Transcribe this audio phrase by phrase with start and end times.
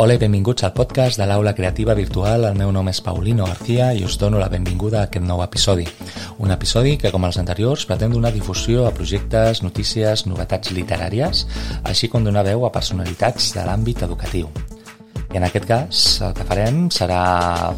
[0.00, 2.46] Hola i benvinguts al podcast de l'Aula Creativa Virtual.
[2.48, 5.84] El meu nom és Paulino García i us dono la benvinguda a aquest nou episodi.
[6.40, 11.44] Un episodi que, com els anteriors, pretén donar difusió a projectes, notícies, novetats literàries,
[11.84, 14.48] així com donar veu a personalitats de l'àmbit educatiu.
[15.34, 17.22] I en aquest cas, el que farem serà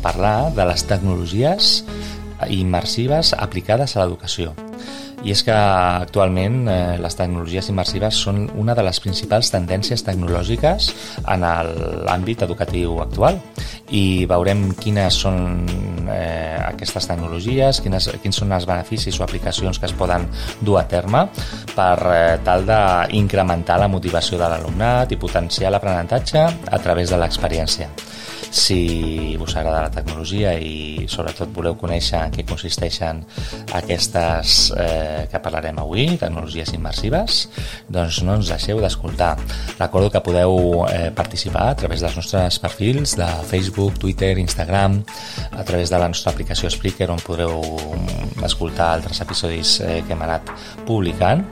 [0.06, 1.80] parlar de les tecnologies
[2.46, 4.54] immersives aplicades a l'educació.
[5.22, 10.88] I és que actualment eh, les tecnologies immersives són una de les principals tendències tecnològiques
[11.30, 13.38] en l'àmbit educatiu actual.
[13.94, 15.38] I veurem quines són
[16.10, 16.41] eh,
[16.72, 20.26] aquestes tecnologies, quines, quins són els beneficis o aplicacions que es poden
[20.60, 21.26] dur a terme
[21.74, 27.90] per eh, tal d'incrementar la motivació de l'alumnat i potenciar l'aprenentatge a través de l'experiència.
[28.52, 33.22] Si us agrada la tecnologia i sobretot voleu conèixer en què consisteixen
[33.78, 37.38] aquestes eh, que parlarem avui, tecnologies immersives,
[37.88, 39.30] doncs no ens deixeu d'escoltar.
[39.78, 45.00] Recordo que podeu eh, participar a través dels nostres perfils de Facebook, Twitter, Instagram,
[45.48, 47.58] a través de la nostra aplicació Spreaker on podreu
[48.44, 50.52] escoltar altres episodis eh, que hem anat
[50.86, 51.44] publicant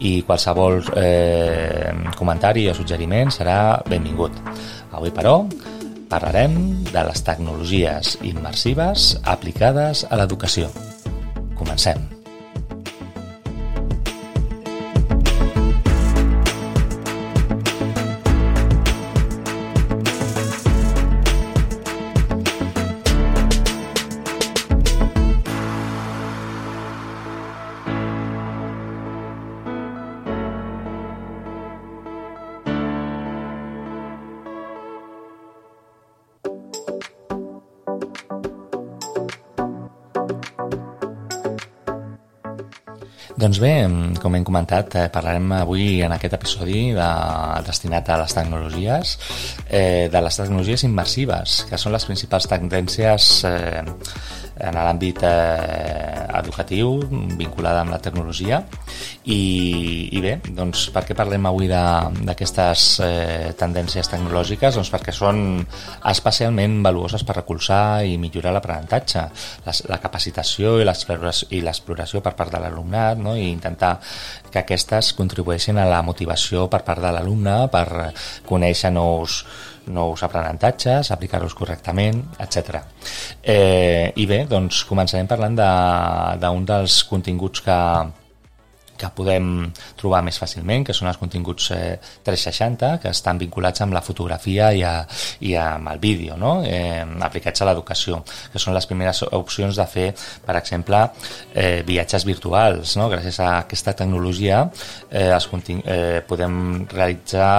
[0.00, 4.36] i qualsevol eh, comentari o suggeriment serà benvingut.
[4.92, 5.42] Avui, però,
[6.10, 6.56] parlarem
[6.90, 10.72] de les tecnologies immersives aplicades a l'educació.
[11.60, 12.19] Comencem.
[43.50, 47.06] Doncs bé, com hem comentat, eh, parlarem avui en aquest episodi de,
[47.66, 49.14] destinat a les tecnologies,
[49.66, 53.82] eh, de les tecnologies immersives, que són les principals tendències eh,
[54.60, 56.98] en l'àmbit eh, educatiu
[57.38, 58.60] vinculada amb la tecnologia
[59.24, 59.40] i,
[60.16, 64.76] i bé, doncs per què parlem avui d'aquestes eh, tendències tecnològiques?
[64.76, 65.60] Doncs perquè són
[66.10, 69.24] especialment valuoses per recolzar i millorar l'aprenentatge,
[69.66, 73.36] la, la capacitació i l'exploració per part de l'alumnat no?
[73.36, 73.96] i intentar
[74.50, 78.12] que aquestes contribueixin a la motivació per part de l'alumne per
[78.48, 79.42] conèixer nous
[79.90, 82.80] nous aprenentatges, aplicar-los correctament, etc.
[83.42, 87.78] Eh, I bé, doncs començarem parlant d'un de, dels continguts que,
[89.00, 91.96] que podem trobar més fàcilment, que són els continguts eh,
[92.26, 94.94] 360, que estan vinculats amb la fotografia i, a,
[95.46, 96.58] i amb el vídeo, no?
[96.66, 98.20] eh, aplicats a l'educació,
[98.52, 100.08] que són les primeres opcions de fer,
[100.44, 101.02] per exemple,
[101.54, 102.96] eh, viatges virtuals.
[103.00, 103.08] No?
[103.12, 104.66] Gràcies a aquesta tecnologia
[105.08, 105.48] eh, els
[105.80, 107.50] eh, podem realitzar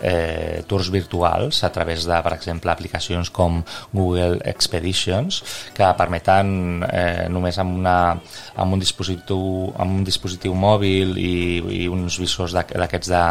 [0.00, 3.62] eh, tours virtuals a través de, per exemple, aplicacions com
[3.92, 5.42] Google Expeditions
[5.76, 7.98] que permeten eh, només amb, una,
[8.56, 11.36] amb, un dispositiu, amb un dispositiu mòbil i,
[11.82, 13.24] i uns visors d'aquests de,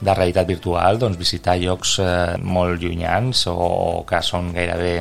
[0.00, 5.00] de realitat virtual doncs, visitar llocs eh, molt llunyans o, o que són gairebé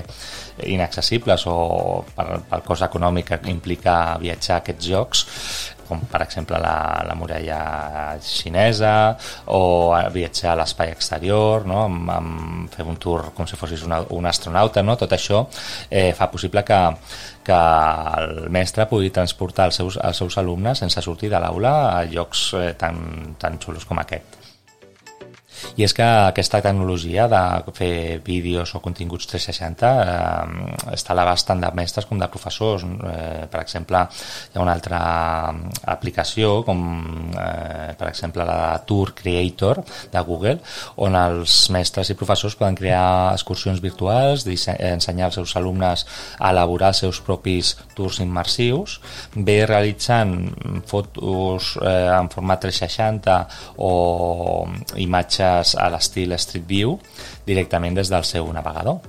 [0.63, 5.25] inaccessibles o per, per cost econòmic que implica viatjar a aquests jocs
[5.85, 8.93] com per exemple la, la muralla xinesa
[9.53, 11.83] o viatjar a l'espai exterior, no?
[11.85, 14.97] amb, amb fer un tour com si fossis una, un astronauta, no?
[14.99, 15.45] tot això
[15.89, 16.79] eh, fa possible que,
[17.45, 17.59] que
[18.21, 22.47] el mestre pugui transportar els seus, els seus alumnes sense sortir de l'aula a llocs
[22.57, 24.44] eh, tan, tan xulos com aquest.
[25.75, 27.41] I és que aquesta tecnologia de
[27.75, 32.85] fer vídeos o continguts 360 eh, està a l'abast tant de mestres com de professors.
[32.85, 34.99] Eh, per exemple, hi ha una altra
[35.95, 36.85] aplicació com
[37.33, 39.81] eh, per exemple la de Tour Creator
[40.13, 40.59] de Google
[41.03, 46.05] on els mestres i professors poden crear excursions virtuals, ensenyar als seus alumnes
[46.39, 48.99] a elaborar els seus propis tours immersius,
[49.35, 50.35] bé realitzant
[50.87, 53.37] fotos eh, en format 360
[53.83, 53.91] o
[55.01, 56.99] imatges imatges a l'estil Street View
[57.45, 58.99] directament des del seu navegador.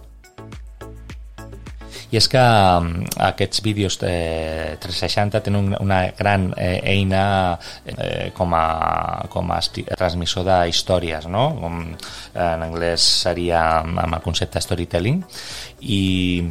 [2.06, 8.54] I és que mm, aquests vídeos eh, 360 tenen una, gran eh, eina eh, com,
[8.54, 9.58] a, com a
[9.98, 11.48] transmissor de històries, no?
[11.58, 15.25] com en anglès seria amb el concepte storytelling,
[15.82, 16.46] i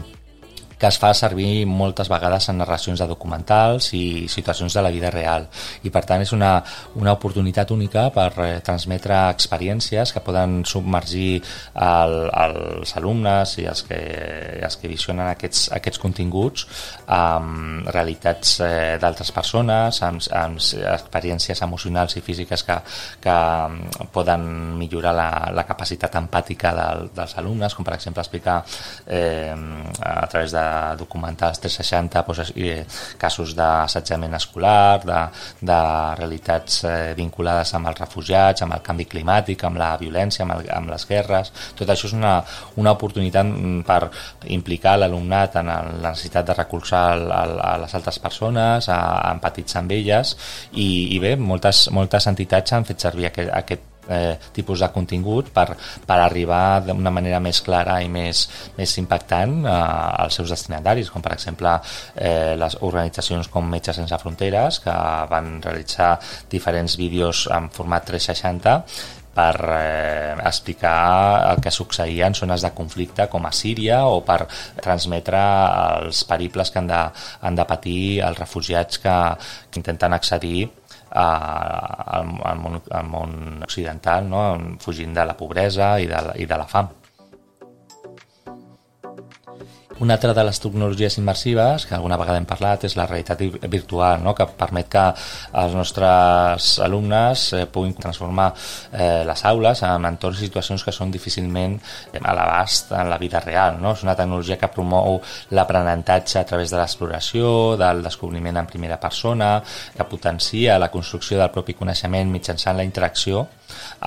[0.80, 5.12] que es fa servir moltes vegades en narracions de documentals i situacions de la vida
[5.14, 5.48] real.
[5.84, 6.58] I per tant és una,
[7.00, 13.86] una oportunitat única per eh, transmetre experiències que poden submergir el, els alumnes i els
[13.88, 14.02] que,
[14.66, 16.68] els que visionen aquests, aquests continguts
[17.12, 22.78] amb realitats eh, d'altres persones, amb, amb experiències emocionals i físiques que,
[23.24, 23.38] que
[24.14, 24.46] poden
[24.80, 28.62] millorar la, la capacitat empàtica del, dels alumnes, com per exemple explicar
[29.08, 29.54] eh,
[30.02, 30.65] a través de
[31.00, 32.84] documentals 360 doncs, eh,
[33.22, 35.22] casos d'assetjament escolar, de,
[35.62, 35.80] de
[36.20, 40.70] realitats eh, vinculades amb els refugiats, amb el canvi climàtic, amb la violència, amb, el,
[40.76, 41.52] amb les guerres.
[41.78, 42.36] Tot això és una,
[42.82, 44.10] una oportunitat mm, per
[44.58, 49.34] implicar l'alumnat en la necessitat de recolzar el, el, a les altres persones, a, a
[49.36, 50.36] empatitzar amb elles
[50.74, 55.52] i, i bé, moltes, moltes entitats han fet servir aquest, aquest eh, tipus de contingut
[55.54, 55.68] per,
[56.06, 58.46] per arribar d'una manera més clara i més,
[58.78, 59.74] més impactant eh,
[60.26, 61.74] als seus destinataris, com per exemple
[62.16, 64.96] eh, les organitzacions com Metges Sense Fronteres, que
[65.32, 66.16] van realitzar
[66.52, 68.82] diferents vídeos en format 360
[69.36, 74.46] per eh, explicar el que succeïa en zones de conflicte com a Síria o per
[74.80, 75.42] transmetre
[76.00, 77.02] els periples que han de,
[77.42, 79.18] han de patir els refugiats que,
[79.70, 80.70] que intenten accedir
[81.16, 84.44] al, al, món, al món occidental, no?
[84.84, 86.92] fugint de la pobresa i de la, i de la fam.
[89.98, 93.40] Una altra de les tecnologies immersives, que alguna vegada hem parlat, és la realitat
[93.72, 94.34] virtual, no?
[94.36, 95.04] que permet que
[95.62, 98.50] els nostres alumnes eh, puguin transformar
[98.92, 101.78] eh, les aules en entorns i situacions que són difícilment
[102.20, 103.80] a l'abast en la vida real.
[103.80, 103.94] No?
[103.96, 105.22] És una tecnologia que promou
[105.56, 109.62] l'aprenentatge a través de l'exploració, del descobriment en primera persona,
[109.96, 113.48] que potencia la construcció del propi coneixement mitjançant la interacció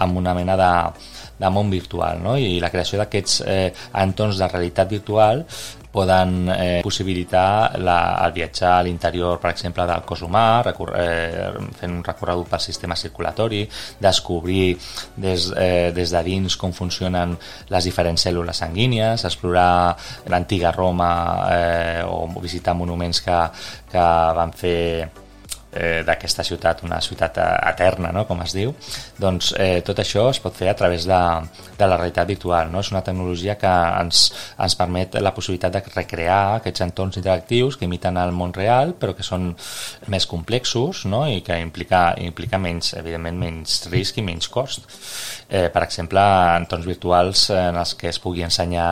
[0.04, 0.70] amb una mena de,
[1.38, 2.36] de món virtual no?
[2.36, 3.68] i la creació d'aquests eh,
[4.02, 5.44] entorns de realitat virtual
[5.92, 11.52] poden eh, possibilitar la, el viatjar a l'interior, per exemple, del cos humà, recor eh,
[11.78, 13.62] fent un recorregut pel sistema circulatori,
[14.00, 14.76] descobrir
[15.16, 17.36] des, eh, des de dins com funcionen
[17.72, 19.96] les diferents cèl·lules sanguínies, explorar
[20.28, 21.12] l'antiga Roma
[21.52, 23.40] eh, o visitar monuments que,
[23.92, 24.78] que van fer
[25.72, 28.24] eh, d'aquesta ciutat, una ciutat eh, eterna, no?
[28.28, 28.72] com es diu,
[29.20, 31.20] doncs eh, tot això es pot fer a través de,
[31.78, 32.72] de la realitat virtual.
[32.72, 32.80] No?
[32.80, 34.24] És una tecnologia que ens,
[34.58, 39.14] ens permet la possibilitat de recrear aquests entorns interactius que imiten el món real, però
[39.16, 39.50] que són
[40.08, 41.26] més complexos no?
[41.28, 44.88] i que implica, implica menys, evidentment, menys risc i menys cost.
[45.48, 46.22] Eh, per exemple,
[46.58, 48.90] entorns virtuals en els que es pugui ensenyar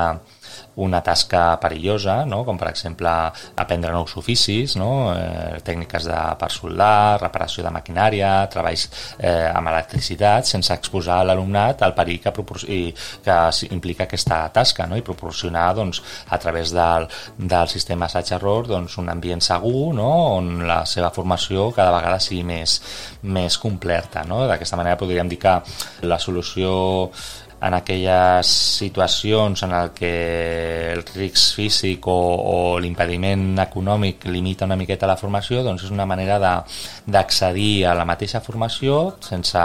[0.77, 2.43] una tasca perillosa, no?
[2.45, 3.11] com per exemple
[3.57, 4.91] aprendre nous oficis, no?
[5.15, 11.83] eh, tècniques de per soldar, reparació de maquinària, treballs eh, amb electricitat, sense exposar l'alumnat
[11.87, 12.33] al perill que,
[12.73, 12.81] i,
[13.25, 13.39] que
[13.71, 14.99] implica aquesta tasca no?
[15.01, 20.11] i proporcionar doncs, a través del, del sistema assaig-error doncs, un ambient segur no?
[20.37, 22.79] on la seva formació cada vegada sigui més,
[23.23, 24.27] més completa.
[24.29, 24.45] No?
[24.51, 25.57] D'aquesta manera podríem dir que
[26.05, 27.11] la solució
[27.61, 34.77] en aquelles situacions en el que el risc físic o, o l'impediment econòmic limita una
[34.77, 39.63] miqueta la formació, doncs és una manera d'accedir a la mateixa formació sense,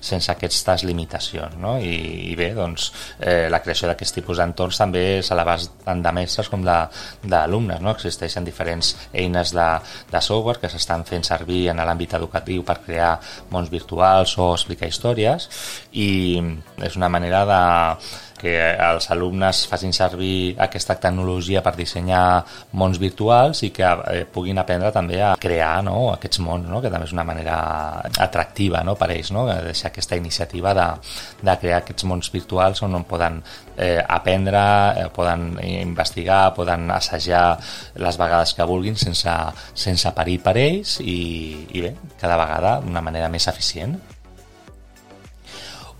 [0.00, 1.58] sense aquestes limitacions.
[1.58, 1.74] No?
[1.82, 6.02] I, I bé, doncs, eh, la creació d'aquest tipus d'entorns també és a l'abast tant
[6.04, 7.82] de mestres com d'alumnes.
[7.82, 7.96] No?
[7.96, 9.68] Existeixen diferents eines de,
[10.12, 13.16] de software que s'estan fent servir en l'àmbit educatiu per crear
[13.50, 15.48] mons virtuals o explicar històries
[15.92, 16.38] i
[16.82, 22.42] és una manera manera de que els alumnes facin servir aquesta tecnologia per dissenyar
[22.74, 26.90] mons virtuals i que eh, puguin aprendre també a crear no, aquests mons, no, que
[26.90, 27.54] també és una manera
[28.24, 30.88] atractiva no, per ells, no, deixar aquesta iniciativa de,
[31.38, 33.38] de crear aquests mons virtuals on poden
[33.76, 34.64] eh, aprendre,
[35.04, 37.60] eh, poden investigar, poden assajar
[37.94, 39.36] les vegades que vulguin sense,
[39.86, 41.20] sense perill per ells i,
[41.78, 44.00] i bé, cada vegada d'una manera més eficient.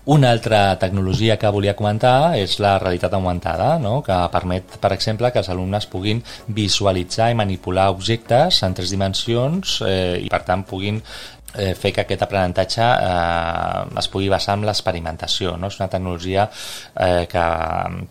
[0.05, 4.01] Una altra tecnologia que volia comentar és la realitat augmentada, no?
[4.03, 6.19] que permet, per exemple, que els alumnes puguin
[6.57, 12.03] visualitzar i manipular objectes en tres dimensions eh, i, per tant, puguin eh, fer que
[12.03, 15.55] aquest aprenentatge eh, es pugui basar en l'experimentació.
[15.55, 15.71] No?
[15.71, 17.45] És una tecnologia eh, que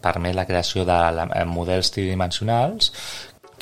[0.01, 2.89] permet la creació de la, eh, models tridimensionals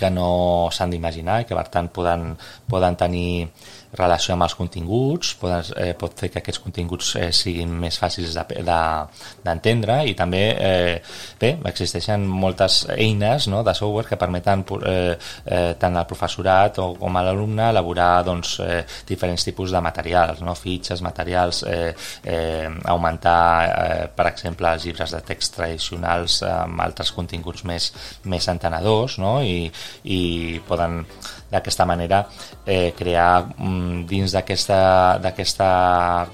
[0.00, 2.30] que no s'han d'imaginar i que, per tant, poden,
[2.70, 3.50] poden tenir
[3.96, 8.36] relació amb els continguts, poden, eh, pot fer que aquests continguts eh, siguin més fàcils
[8.36, 11.00] d'entendre de, de, i també eh,
[11.40, 16.92] bé, existeixen moltes eines no, de software que permeten eh, eh, tant al professorat o
[17.00, 20.54] com a l'alumne elaborar doncs, eh, diferents tipus de materials, no?
[20.54, 21.90] fitxes, materials, eh,
[22.24, 27.90] eh, augmentar, eh, per exemple, els llibres de text tradicionals amb altres continguts més,
[28.30, 29.40] més entenedors no?
[29.42, 29.66] I,
[30.04, 31.02] i poden
[31.50, 32.22] d'aquesta manera
[32.64, 35.60] eh, crear mm, dins d'aquesta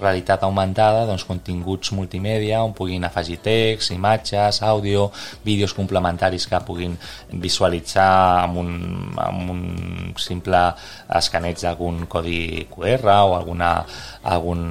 [0.01, 5.11] realitat augmentada doncs, continguts multimèdia on puguin afegir text, imatges, àudio,
[5.45, 6.97] vídeos complementaris que puguin
[7.33, 8.71] visualitzar amb un,
[9.17, 9.63] amb un
[10.21, 10.63] simple
[11.17, 13.73] escaneig d'algun codi QR o alguna,
[14.29, 14.63] algun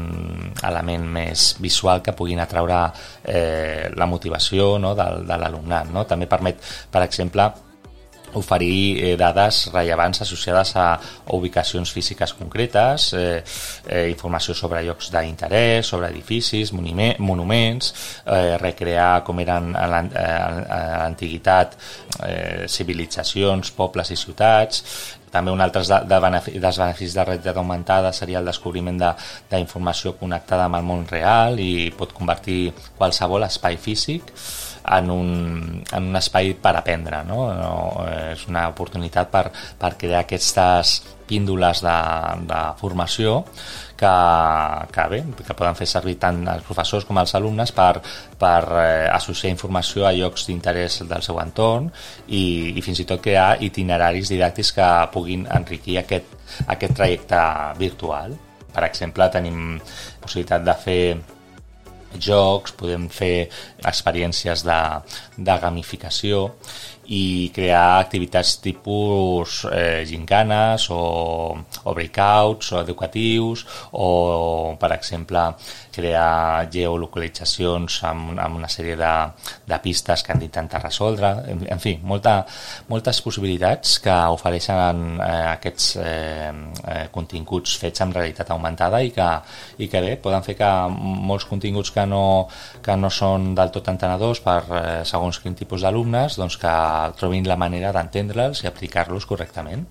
[0.63, 2.81] element més visual que puguin atraure
[3.23, 5.91] eh, la motivació no, de, de l'alumnat.
[5.93, 6.05] No?
[6.09, 6.61] També permet,
[6.91, 7.49] per exemple,
[8.35, 10.99] oferir eh, dades rellevants associades a
[11.35, 13.43] ubicacions físiques concretes, eh,
[13.87, 17.93] eh, informació sobre llocs d'interès, sobre edificis, monuments,
[18.25, 21.77] eh, recrear com eren a l'antiguitat
[22.23, 24.83] eh, civilitzacions, pobles i ciutats,
[25.35, 26.19] també un altre de, de
[26.63, 29.01] dels beneficis de realitat augmentada seria el descobriment
[29.51, 34.31] d'informació de, connectada amb el món real i pot convertir qualsevol espai físic
[34.85, 35.29] en un,
[35.91, 37.23] en un espai per aprendre.
[37.27, 37.47] No?
[37.55, 37.75] No,
[38.31, 39.47] és una oportunitat per,
[39.79, 41.95] per crear aquestes píndoles de,
[42.45, 43.39] de formació
[43.97, 44.11] que,
[44.93, 47.97] que bé, que poden fer servir tant els professors com els alumnes per,
[48.39, 51.89] per eh, associar informació a llocs d'interès del seu entorn
[52.27, 56.35] i, i fins i tot crear itineraris didàctics que puguin enriquir aquest,
[56.67, 57.41] aquest trajecte
[57.81, 58.35] virtual.
[58.75, 59.79] Per exemple, tenim
[60.21, 61.01] possibilitat de fer
[62.21, 63.47] jocs, podem fer
[63.85, 64.81] experiències de,
[65.37, 66.49] de gamificació
[67.05, 71.01] i crear activitats tipus eh, gincanes o,
[71.83, 75.43] o breakouts o educatius o, per exemple,
[75.95, 79.11] crear geolocalitzacions amb, amb una sèrie de,
[79.69, 81.31] de pistes que han d'intentar resoldre.
[81.51, 82.37] En, en fi, molta,
[82.91, 89.29] moltes possibilitats que ofereixen eh, aquests eh, eh, continguts fets amb realitat augmentada i que,
[89.79, 92.23] i que bé, poden fer que molts continguts que no,
[92.85, 96.75] que no són del tot entenedors per eh, segons quin tipus d'alumnes doncs que
[97.19, 99.85] trobin la manera d'entendre'ls i aplicar-los correctament.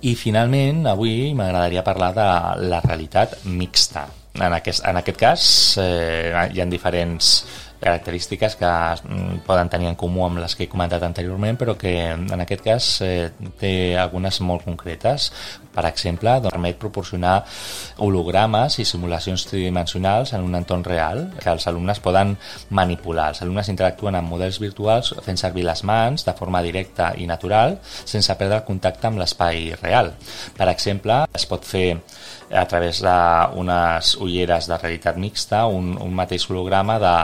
[0.00, 2.26] I finalment, avui m'agradaria parlar de
[2.70, 4.06] la realitat mixta.
[4.40, 5.42] En aquest, en aquest cas
[5.82, 7.32] eh, hi ha diferents
[7.80, 11.94] característiques que mm, poden tenir en comú amb les que he comentat anteriorment, però que
[12.12, 15.30] en aquest cas eh, té algunes molt concretes.
[15.70, 17.36] Per exemple, doncs, permet proporcionar
[18.04, 22.34] hologrames i simulacions tridimensionals en un entorn real que els alumnes poden
[22.74, 23.30] manipular.
[23.30, 27.78] Els alumnes interactuen amb models virtuals fent servir les mans de forma directa i natural
[27.84, 30.12] sense perdre el contacte amb l'espai real.
[30.58, 31.86] Per exemple, es pot fer
[32.50, 37.14] a través d'unes ulleres de realitat mixta un, un mateix holograma de,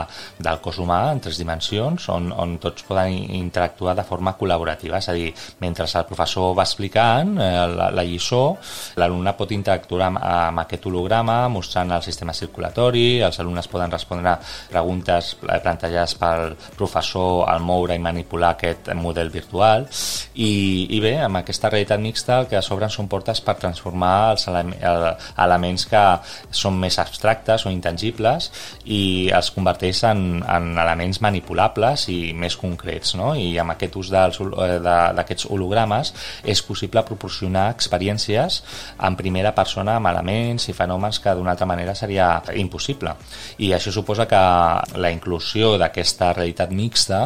[0.47, 5.09] del cos humà en tres dimensions on, on tots poden interactuar de forma col·laborativa, és
[5.11, 5.31] a dir,
[5.63, 8.57] mentre el professor va explicant eh, la, la lliçó,
[8.99, 14.37] l'alumne pot interactuar amb, amb aquest holograma mostrant el sistema circulatori, els alumnes poden respondre
[14.71, 19.87] preguntes eh, plantejades pel professor al moure i manipular aquest model virtual.
[20.35, 20.51] I,
[20.95, 25.87] i bé, amb aquesta realitat mixta el que s'obren són portes per transformar els elements
[25.89, 26.03] que
[26.51, 28.51] són més abstractes o intangibles
[28.85, 33.33] i els converteix en, en elements manipulables i més concrets no?
[33.35, 36.13] i amb aquest ús eh, d'aquests hologrames
[36.43, 38.61] és possible proporcionar experiències
[39.03, 43.15] en primera persona amb elements i fenòmens que d'una altra manera seria impossible
[43.63, 44.43] i això suposa que
[44.97, 47.21] la inclusió d'aquesta realitat mixta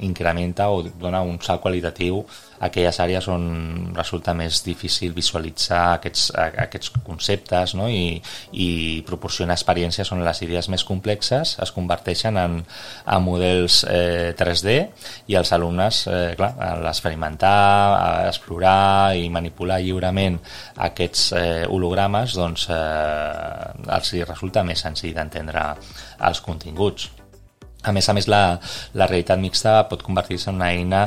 [0.00, 2.22] incrementa o dona un salt qualitatiu
[2.58, 7.88] a aquelles àrees on resulta més difícil visualitzar aquests, aquests conceptes no?
[7.90, 8.18] I,
[8.52, 8.68] i
[9.06, 14.76] proporcionar experiències on les idees més complexes es converteixen en, en models eh, 3D
[15.32, 17.54] i els alumnes, eh, clar, a l'experimentar,
[17.98, 20.40] a explorar i manipular lliurement
[20.88, 25.70] aquests eh, hologrames doncs eh, els resulta més senzill d'entendre
[26.28, 27.10] els continguts.
[27.86, 28.58] A més a més, la,
[28.98, 31.04] la realitat mixta pot convertir-se en una eina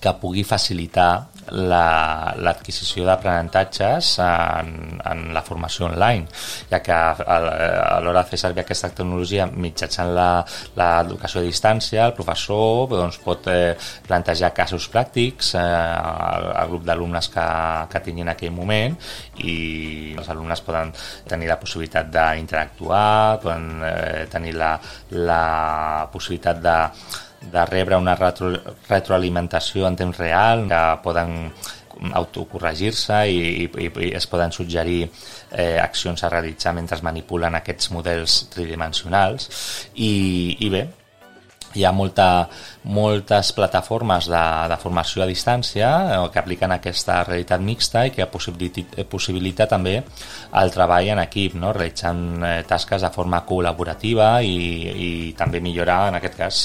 [0.00, 6.28] que pugui facilitar l'adquisició la, d'aprenentatges en, en la formació online,
[6.70, 12.16] ja que a, a l'hora de fer servir aquesta tecnologia mitjançant l'educació a distància, el
[12.18, 13.74] professor doncs, pot eh,
[14.06, 17.46] plantejar casos pràctics eh, al, al grup d'alumnes que,
[17.92, 18.96] que tinguin en aquell moment
[19.44, 19.56] i
[20.18, 20.92] els alumnes poden
[21.28, 24.74] tenir la possibilitat d'interactuar, poden eh, tenir la,
[25.16, 25.42] la
[26.12, 26.78] possibilitat de
[27.40, 28.52] de rebre una retro,
[28.88, 31.36] retroalimentació en temps real, que poden
[32.14, 38.44] autocorregir-se i, i, i es poden suggerir eh, accions a realitzar mentre manipulen aquests models
[38.54, 39.50] tridimensionals
[39.94, 40.86] i, i bé,
[41.74, 42.48] hi ha molta,
[42.90, 44.42] moltes plataformes de,
[44.72, 50.00] de formació a distància eh, que apliquen aquesta realitat mixta i que possibilita, possibilita també
[50.00, 51.74] el treball en equip, no?
[51.76, 54.56] realitzant eh, tasques de forma col·laborativa i,
[54.90, 56.64] i també millorar, en aquest cas,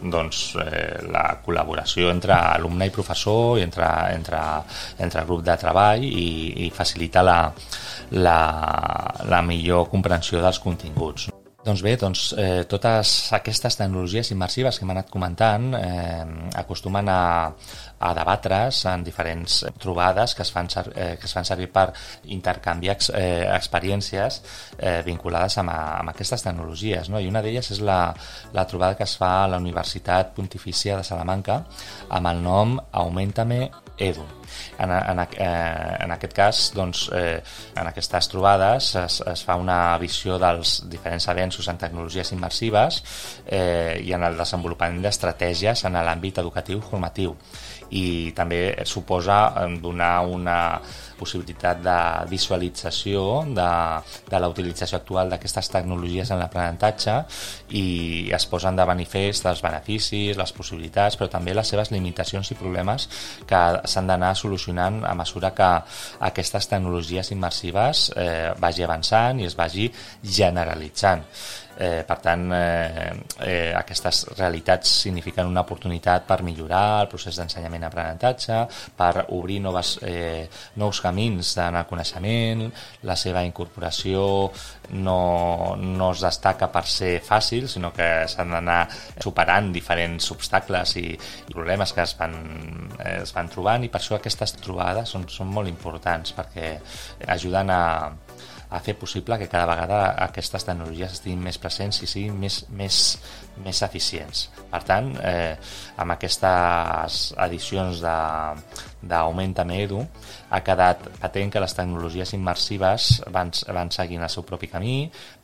[0.00, 4.40] doncs, eh, la col·laboració entre alumne i professor i entre, entre,
[4.98, 7.38] entre grup de treball i, i facilita la,
[8.18, 8.40] la,
[9.30, 11.30] la millor comprensió dels continguts.
[11.64, 16.24] Doncs bé, doncs, eh, totes aquestes tecnologies immersives que hem anat comentant eh,
[16.60, 17.22] acostumen a,
[18.04, 21.86] a debatre's en diferents trobades que es fan, eh, que es fan servir per
[22.36, 24.42] intercanviar ex, eh, experiències
[24.76, 27.08] eh, vinculades amb, a, amb aquestes tecnologies.
[27.08, 27.16] No?
[27.16, 28.02] I una d'elles és la,
[28.52, 31.62] la trobada que es fa a la Universitat Pontifícia de Salamanca
[32.10, 34.24] amb el nom Augmentame Edu.
[34.78, 37.42] En, en, eh, en aquest cas, doncs, eh,
[37.76, 43.02] en aquestes trobades es, es fa una visió dels diferents avenços en tecnologies immersives
[43.46, 47.36] eh, i en el desenvolupament d'estratègies en l'àmbit educatiu formatiu
[47.94, 50.58] i també suposa eh, donar una
[51.18, 51.96] possibilitat de
[52.30, 53.70] visualització de,
[54.30, 57.16] de la utilització actual d'aquestes tecnologies en l'aprenentatge
[57.78, 57.86] i
[58.34, 63.08] es posen de manifest els beneficis, les possibilitats, però també les seves limitacions i problemes
[63.48, 65.70] que s'han d'anar solucionant a mesura que
[66.30, 69.90] aquestes tecnologies immersives eh, vagi avançant i es vagi
[70.22, 71.24] generalitzant.
[71.76, 78.60] Eh, per tant, eh, eh, aquestes realitats signifiquen una oportunitat per millorar el procés d'ensenyament-aprenentatge,
[78.96, 82.64] per obrir noves, eh, nous camins d'anar coneixement,
[83.04, 84.24] la seva incorporació
[84.96, 85.18] no,
[85.78, 88.80] no es destaca per ser fàcil, sinó que s'han d'anar
[89.22, 92.36] superant diferents obstacles i, i problemes que es van,
[92.98, 96.74] eh, es van trobant i per això aquestes trobades són, són molt importants perquè
[97.36, 97.82] ajuden a,
[98.70, 103.00] a fer possible que cada vegada aquestes tecnologies estiguin més presents i siguin més, més,
[103.64, 104.48] més eficients.
[104.70, 105.54] Per tant, eh,
[106.00, 110.00] amb aquestes edicions d'Augmenta'm Edu
[110.50, 114.96] ha quedat patent que les tecnologies immersives van, van seguint el seu propi camí,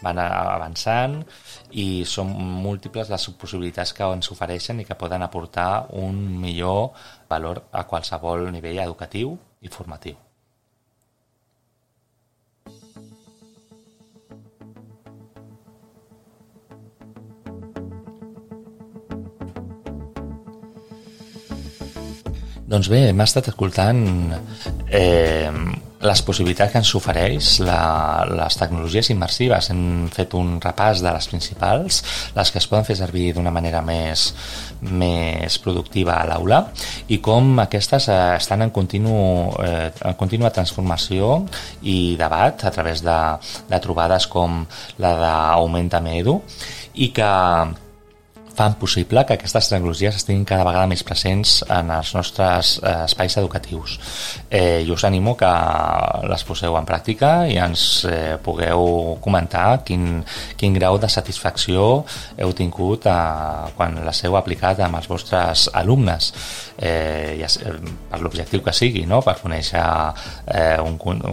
[0.03, 1.21] van avançant
[1.71, 2.33] i són
[2.65, 6.91] múltiples les possibilitats que ens ofereixen i que poden aportar un millor
[7.31, 10.30] valor a qualsevol nivell educatiu i formatiu.
[22.71, 23.99] Doncs bé, hem estat escoltant
[24.95, 25.51] eh,
[26.07, 27.81] les possibilitats que ens ofereix la,
[28.31, 29.73] les tecnologies immersives.
[29.73, 31.99] Hem fet un repàs de les principals,
[32.37, 34.29] les que es poden fer servir d'una manera més,
[34.87, 36.63] més productiva a l'aula
[37.11, 39.19] i com aquestes eh, estan en, continu,
[39.67, 41.41] eh, en contínua transformació
[41.83, 43.21] i debat a través de,
[43.67, 44.63] de trobades com
[45.03, 46.39] la d'Augmenta Edu
[47.03, 47.31] i que
[48.61, 53.37] fan possible que aquestes tecnologies estiguin cada vegada més presents en els nostres eh, espais
[53.41, 53.95] educatius.
[54.51, 55.49] Eh, I us animo que
[56.29, 60.21] les poseu en pràctica i ens eh, pugueu comentar quin,
[60.61, 61.87] quin grau de satisfacció
[62.37, 66.29] heu tingut eh, quan les heu aplicat amb els vostres alumnes,
[66.77, 67.49] eh, ja,
[68.13, 69.23] per l'objectiu que sigui, no?
[69.25, 69.87] per conèixer
[70.53, 71.25] eh, un, un,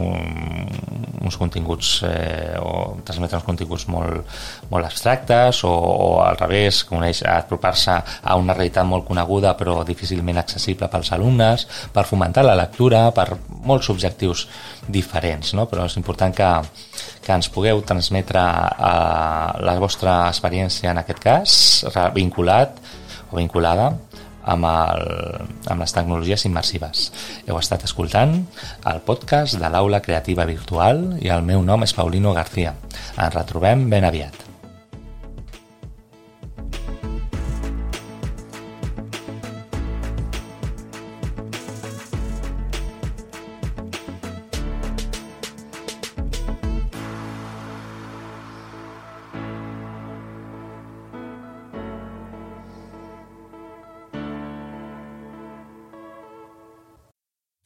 [1.27, 4.39] uns continguts eh, o transmetre uns continguts molt,
[4.71, 6.85] molt abstractes o, o al revés,
[7.17, 7.91] coneix apropar-se
[8.23, 13.37] a una realitat molt coneguda però difícilment accessible pels alumnes, per fomentar la lectura, per
[13.65, 14.47] molts objectius
[14.87, 15.67] diferents, no?
[15.67, 16.49] però és important que,
[17.23, 22.77] que ens pugueu transmetre eh, la vostra experiència en aquest cas, vinculat
[23.31, 23.91] o vinculada
[24.47, 27.11] amb, el, amb les tecnologies immersives.
[27.47, 28.39] Heu estat escoltant
[28.87, 32.77] el podcast de l'Aula Creativa Virtual i el meu nom és Paulino García.
[33.17, 34.46] Ens retrobem ben aviat.